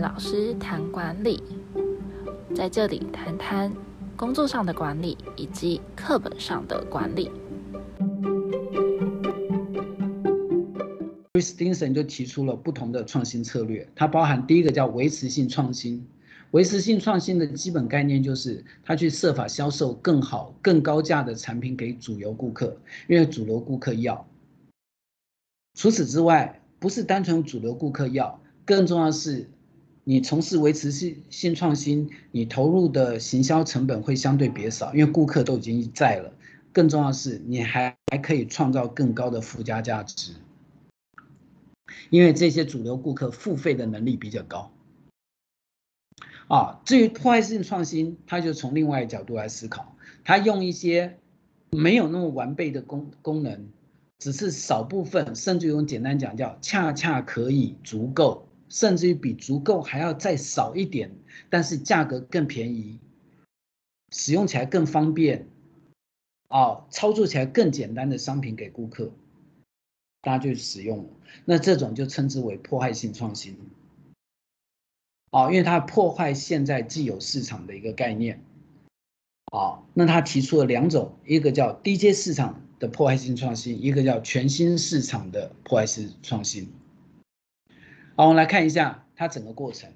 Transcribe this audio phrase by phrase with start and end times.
[0.00, 1.42] 老师谈管理，
[2.54, 3.70] 在这里谈谈
[4.16, 7.30] 工作上的管理以及课本上的管理。
[11.34, 16.06] Chris Stinson 就提出了不同的创新策略，它包含第一个叫维持性创新。
[16.52, 22.76] 维持性创新的基本概念就是，他去设法销售更好、更高价的产品给主流顾客，
[23.08, 24.26] 因为主流顾客要。
[25.74, 29.48] 除此之外，不是单纯主流顾客要，更重要是，
[30.04, 36.32] 你从事维持性性创新，你投入的行销成本会相对别少，因为顾客都已经在了。
[36.72, 40.32] 更重要的是，你还还可以创造更高的附加价值，
[42.10, 44.72] 因为这些主流顾客付费的能力比较高。
[46.48, 51.18] 啊，至于破坏性创新，他就从另外一角度来思考，他用一些
[51.70, 53.68] 没有那么完备的功功能，
[54.18, 61.14] 只是少部分，甚至用简单讲叫恰恰可以足够，甚至于比足够还要再少一点，
[61.50, 62.98] 但是价格更便宜，
[64.10, 65.46] 使用起来更方便，
[66.48, 69.12] 啊，操作起来更简单的商品给顾客，
[70.22, 71.10] 大家就使用了，
[71.44, 73.58] 那这种就称之为破坏性创新。
[75.32, 78.42] 啊，因为它破坏现在既有市场的一个概念，
[79.52, 86.72] 啊，那他提出了两种，一个叫低阶市场的破坏性创新，一个叫全新市场的破坏性创新。
[88.14, 89.88] 好，我们来看一下它整个过程。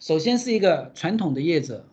[0.00, 1.84] 首先是一个传统的业者，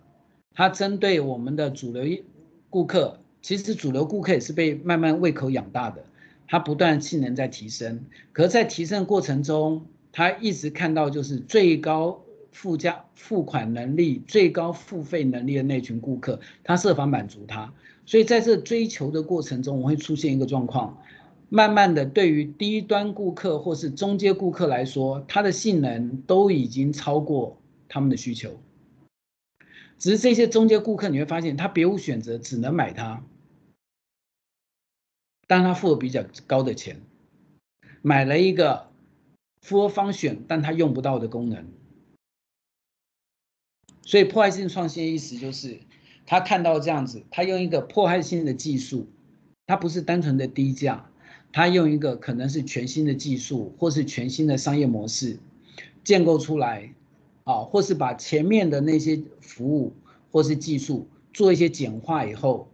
[0.56, 2.23] 他针对我们的主流
[2.69, 6.03] 顾客，其实主流顾客也是被慢慢胃口养大的，
[6.47, 12.22] 他不断性能在提升，可是在提升过程中，他一直看到就是最高。
[12.53, 17.72] 附加付款能力最高、付费能力的那群顾客，他设法满足他，
[18.03, 20.97] 所以在这追求的过程中，我会出现一个状况，
[21.50, 28.59] 慢慢的，对于低端顾客或是中阶顾客来说，它的性能都已经超过他们的需求。
[29.98, 33.24] 只是这些中阶顾客，你会发现他别无选择，只能买它，
[35.47, 37.02] 但他付了比较高的钱，
[38.02, 38.91] 买了一个
[39.66, 41.66] full function，但他用不到的功能。
[44.03, 45.80] 所以破坏性创新的意思就是，
[46.25, 49.07] 他看到这样子，他用一个破坏性的技术，
[49.66, 51.09] 他不是单纯的低价，
[51.52, 55.38] 他用一个可能是全新的技术，或是全新的商业模式
[56.03, 56.94] 建构出来，
[57.44, 59.94] 啊，或是把前面的那些服务
[60.31, 62.69] 或是技术做一些简化以后，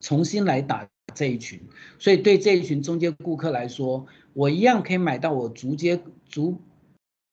[0.00, 1.60] 重新来打这一群。
[1.98, 6.58] 所以对这一群中间顾客来说，我一样可以买到我足接足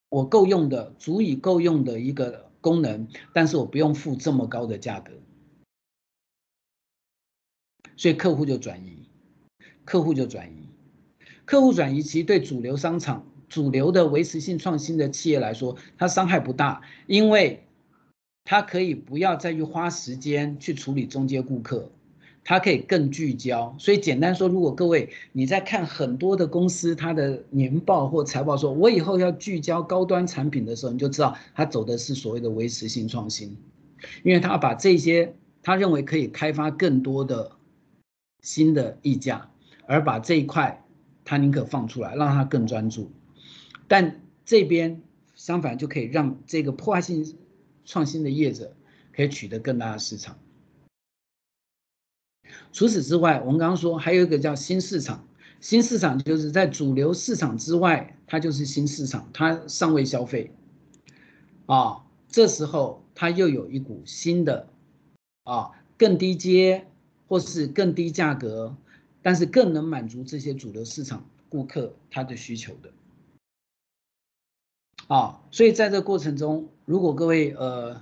[0.10, 2.48] 我够用的、足以够用的一个。
[2.62, 5.14] 功能，但是我不用付这么高的价格，
[7.96, 9.08] 所以客户就转移，
[9.86, 10.68] 客户就转移，
[11.50, 17.66] 客户转移其实对主流商场、主流的维持性创新的企业来说，它伤害不大，因为
[18.46, 21.90] 它可以不要再去花时间去处理中间顾客。
[22.44, 33.58] 它可以更聚焦，所以简单说，如果各位你在看很多的公司它的年报或财报，说我以后要聚焦高端产品的时候，你就知道它走的是所谓的维持性创新，
[34.22, 35.34] 因为它把这些
[35.64, 37.54] 他认为可以开发更多的
[38.44, 39.50] 新的溢价，
[39.88, 40.86] 而把这一块
[41.30, 43.12] 他宁可放出来，让他更专注，
[43.88, 45.04] 但这边
[45.36, 47.38] 相反就可以让这个破坏性
[47.86, 48.76] 创新的业者
[49.16, 50.40] 可以取得更大的市场。
[52.74, 55.28] 除此之外，我们刚刚说还有一个叫新市场，
[55.60, 60.52] 新市场就是在主流市场之外，它就是新市场，它尚未消费，
[61.68, 64.68] 啊，这时候它又有一股新的，
[65.44, 66.88] 啊，更低阶
[67.28, 68.76] 或是更低价格，
[69.22, 72.92] 但是更能满足这些主流市场顾客他的需求的，
[75.08, 78.02] 啊，所以在这过程中，如果各位呃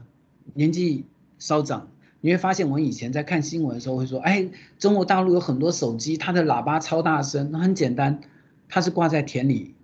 [0.53, 1.05] 年纪
[1.39, 1.89] 稍长。
[2.19, 7.51] 你会发现，我以前在看新闻的时候会说：“哎，中国大陆有很多手机，它的喇叭超大声。
[7.51, 8.21] 那很简单，
[8.67, 9.75] 它是挂在田里，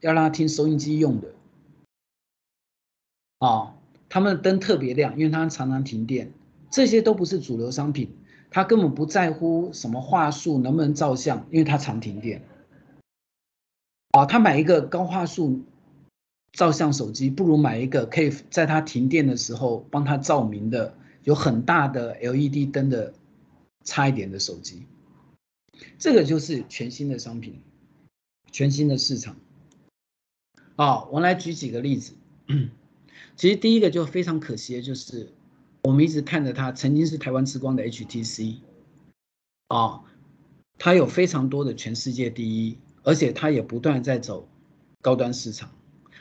[0.00, 1.34] 要让它听收音机用的。
[3.40, 3.76] 啊，
[4.08, 6.32] 他们的灯特别亮，因为它常常停电。
[6.70, 8.10] 这些都不是主流商品，
[8.52, 12.42] 他根本不在乎什么话术能不能照相，因为他常停电。
[14.12, 15.62] 啊，他买一个高画素
[16.52, 20.94] 照相手机，不如买一个可以在他停电的时候帮他照明的。”
[21.24, 23.14] 有很大的 LED 灯的
[23.84, 24.82] 差一点的手机，
[26.00, 27.60] 这个就是全新的商品，
[28.50, 29.36] 全新的市场。
[30.74, 32.14] 啊，我来举几个例子。
[33.36, 35.32] 其实第一个就非常可惜的就是，
[35.84, 38.58] 我们一直看着它曾经是台湾之光的 HTC，
[39.66, 40.00] 啊，
[40.78, 44.48] 它有非常多的全世界第一，而且它也不断在走
[45.00, 45.68] 高端市场。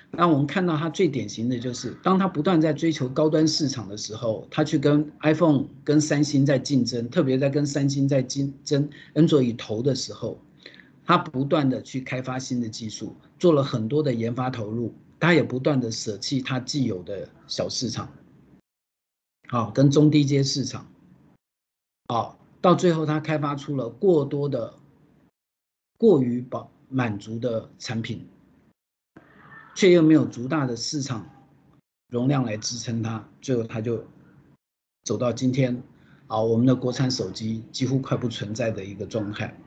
[0.10, 10.42] 那我们看到它最典型的就是，当它不断在追求高端市场的时候，它去跟 iPhone、跟三星在竞争，特别在跟三星在竞争 Android 头的时候，
[11.06, 18.12] 它不断的去开发新的技术，做了很多的研发投入，它也不断的舍弃它既有的小市场，
[19.52, 20.88] 好，跟中低阶市场，
[22.08, 24.76] 好，到最后它开发出了过多的、
[25.98, 28.26] 过于饱满足的产品。
[29.76, 31.30] 却又没有足大的市场
[32.08, 34.06] 容量来支撑它，最后它就
[35.04, 35.84] 走到今天
[36.28, 39.58] 啊，我们的国产手机几乎快不存在的一个状态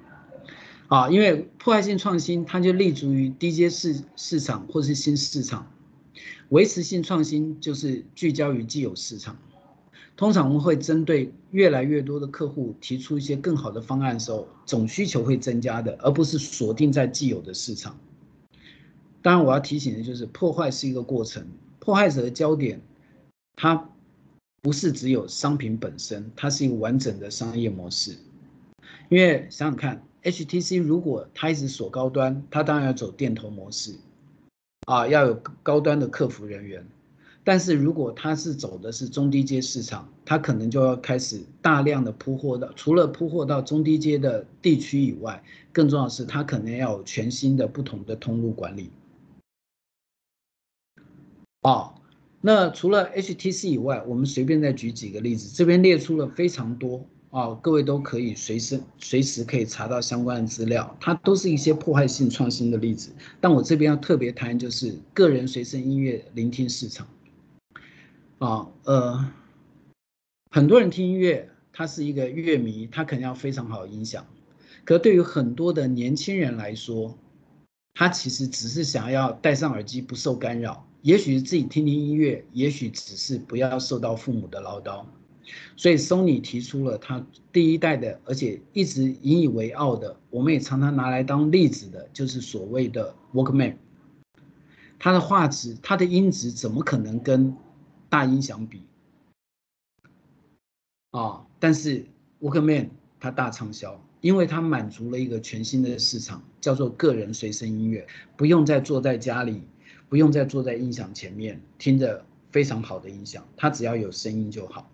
[0.88, 5.66] 啊，因为破坏性创新，它就立足于低阶市市场或是新市场；
[6.48, 9.36] 维持性创新就是聚焦于既有市场。
[10.16, 17.98] 通常我们会针对越来越多的客户提出一些更好的方案的时候，总需求会增加的，而不是锁定在既有的市场。
[19.22, 21.44] 当然，我要提醒的就是，破坏是一个过程。
[21.80, 22.80] 破坏者的焦点，
[23.56, 23.90] 它
[24.62, 28.16] 不是只有商品本身，它是一个完整的商业模式。
[29.08, 33.94] 因为想想看，HTC 如果它一直锁高端，它当然要走店头模式，
[34.86, 36.86] 啊，要有高端的客服人员。
[37.46, 48.90] 但是如果它是走的是中低阶市场，它可能就要开始大量的铺货到，除了铺货到中低阶的地区以外，更重要的是，它可能要有全新的不同的通路管理。
[51.60, 51.94] 哦，
[52.40, 63.10] 那除了 HTC 以外，我们随便再举几个例子，这边列出了非常多啊，各位都可以随时随时可以查到相关的资料，它都是一些破坏性创新的例子。
[63.38, 67.06] 但我这边要特别谈，就是个人随身音乐聆听市场。
[68.44, 69.32] 啊，呃，
[70.50, 74.26] 很多人听音乐，他是一个乐迷，他肯定要非常好的音响，
[74.84, 77.16] 可对于很多的年轻人来说，
[77.94, 80.86] 他其实只是想要戴上耳机不受干扰。
[81.00, 85.06] 也许自己听听音乐，也许只是不要受到父母的唠叨，
[85.74, 93.76] 所以 Sony 提出了他第一代的，而且一直引以为傲的，我们也常常拿来当例子的，就是所谓的 Walkman。
[94.98, 97.54] 它的画质、它的音质怎么可能跟
[98.14, 98.80] 大音响比？
[101.10, 101.44] 啊！
[101.58, 102.06] 但是
[102.40, 108.06] Walkman 它大畅销，因为它满足了一个全新的市场，叫做个人随身音乐，
[108.36, 109.62] 不用再坐在家里。
[110.08, 114.88] 不用再坐在音响前面听着非常好的音响，它只要有声音就好。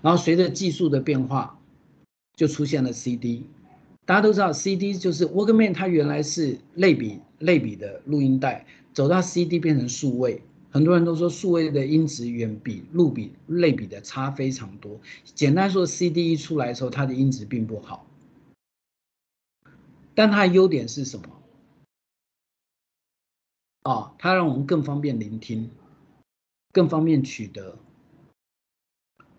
[0.00, 1.60] 然后随着技术的变化，
[2.34, 3.44] 就出现了 CD。
[4.06, 10.40] 大家都知道 CD 就是 Walkman，它原来是类比类比的录音带，走到 CD 变成数位。
[10.76, 15.00] 很多人都说数位的音质远比录比类比的差非常多。
[15.24, 18.06] 简单说，CD 一出来的时候，它的音质并不好，
[20.14, 21.30] 但它的优点是什么？
[23.84, 25.70] 啊，它让我们更方便聆听，
[26.72, 27.78] 更方便取得。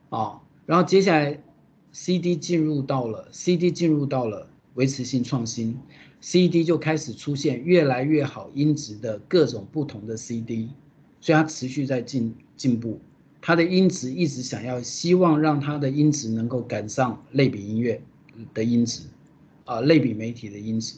[0.09, 1.43] 啊，然后接下来
[1.91, 5.79] ，CD 进入到了 CD 进入到了维持性创新
[6.19, 10.71] ，CD 就开始出现越来越好音质的各种不同的 CD，
[11.27, 13.01] 所以它持续在进进步，
[13.41, 18.01] 它的音质一直想要希望让它的音质能够赶上类比音乐
[18.53, 19.01] 的音质，
[19.65, 20.95] 啊，类比媒体的音质。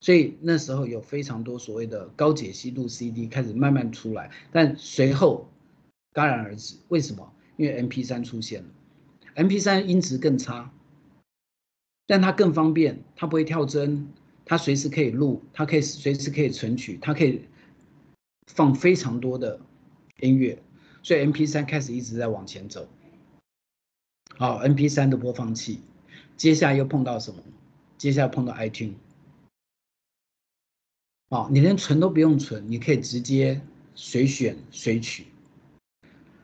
[0.00, 5.48] 所以那时候有非常多所谓的高解析度 CD 开始慢慢出来，但随后
[6.12, 6.74] 戛然而止。
[6.88, 7.32] 为什么？
[7.56, 8.68] 因为 MP3 出现了
[9.36, 10.72] ，MP3 音质更差，
[12.08, 14.08] 但它更方便，它不会跳帧，
[14.44, 17.42] 它随时可以录，它可以随时可以存取，它可以
[18.54, 19.60] 放非常多的
[20.20, 20.62] 音乐，
[21.02, 22.88] 所以 MP3 开始一直在往前走。
[24.36, 25.80] 好，MP3 的播放器，
[26.36, 27.40] 接下来又碰到什么？
[27.96, 28.94] 接下来碰到 iTunes。
[31.28, 33.60] 哦，你连存都不用存，你可以直接
[33.94, 35.26] 随选随取。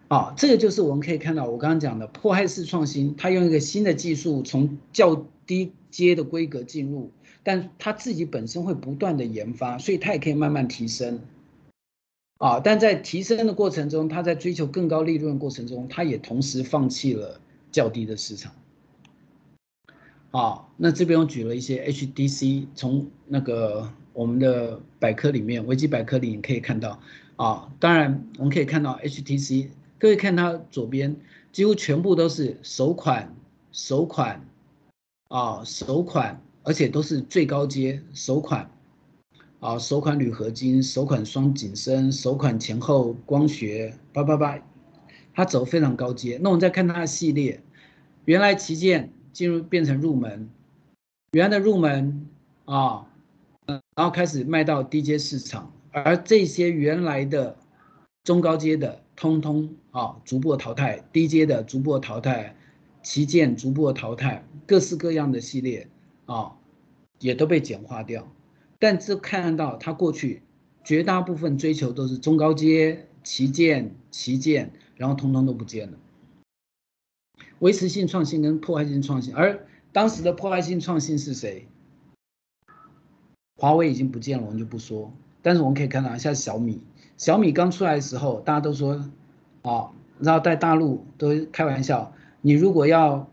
[0.09, 7.11] 啊，这个就是我们可以看到我刚刚讲的破坏式创新，它用一个新的技术从较低阶的规格进入，
[7.43, 11.21] 但它自己本身会不断的研发，所以它也可以慢慢提升。
[12.39, 17.41] 啊，但在提升的过程中，他在追求更高利润的过程中，他也同时放弃了
[17.71, 18.53] 较低的市场。
[20.31, 23.91] 啊，那这边我举了一些 HDC，从那个。
[24.17, 26.99] 我们的百科里面，维基百科里你可以看到，
[27.37, 31.15] 啊，当然我们可以看到 HTC，各位看它左边，
[31.53, 33.37] 几乎全部都是首款，
[33.73, 34.43] 首款，
[35.29, 38.71] 啊，首款，而且都是最高阶首款，
[39.61, 44.59] 啊，首款铝合金，首款双景深，首款前后光学，八八八，
[45.35, 46.39] 它走非常高阶。
[46.43, 47.63] 那我们再看它的系列，
[48.25, 50.49] 原来旗舰进入变成入门，
[51.33, 52.27] 原来的入门，
[52.65, 53.07] 啊。
[53.67, 57.57] 然后开始卖到低阶市场，而这些原来的
[58.23, 62.55] 中高阶的，通通啊逐步淘汰，低阶的逐步淘汰，
[63.03, 65.89] 旗舰逐步淘汰，各式各样的系列
[66.27, 66.53] 啊
[67.19, 68.31] 也都被简化掉。
[68.79, 70.43] 但这看到他过去
[70.85, 75.99] 绝大部分追求都是中高阶旗舰旗舰，然后通通都不见了。
[77.59, 81.67] 维持性创新跟破坏性创新，而当时的破坏性创新是谁？
[83.57, 85.13] 华为已经不见了，我们就不说。
[85.41, 86.83] 但是我们可以看到，像小米，
[87.17, 89.11] 小米刚出来的时候，大家都说，
[89.63, 93.31] 啊，然后在大陆都开玩笑，你如果要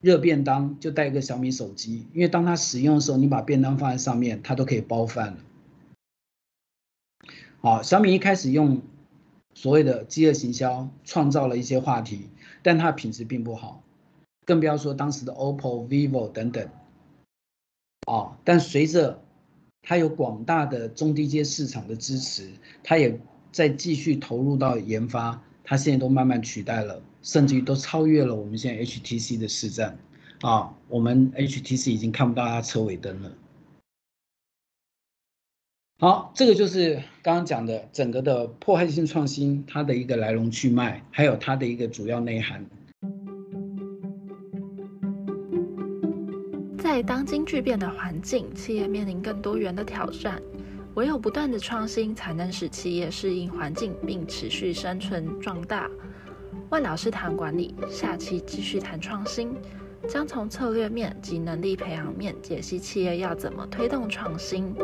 [0.00, 5.38] 热便当，就带一个小米手机，因为当它使用的时候，你把便当放在上面，它都可以包饭了。
[7.60, 8.80] 好，小米一开始用
[9.54, 12.28] 所谓的饥饿行销，创造了一些话题，
[12.62, 13.82] 但它品质并不好，
[14.46, 16.68] 更不要说当时的 OPPO、vivo 等等。
[18.06, 19.20] 啊，但随着
[19.82, 22.48] 它有广大的中低阶市场的支持，
[22.84, 29.98] 它也在继续投入到研发，它现在都慢慢取代了，甚至于都超越了我们现在 HTC 的市占，
[30.40, 33.30] 啊，我们 HTC 已经看不到它车尾灯了。
[35.98, 42.64] 好，这个就是刚刚讲的整个的破坏性创新，它的一个来龙去脉，还有它的一个主要内涵。
[46.78, 50.40] 在当今巨变的环境，企业面临更多元的挑战，
[50.98, 55.88] 唯有不断的创新，才能使企业适应环境并持续生存壮大。
[56.70, 59.54] 万老师谈管理，下期继续谈创新，
[60.08, 64.74] 将从策略面及能力培养面解析企业要怎么推动创新。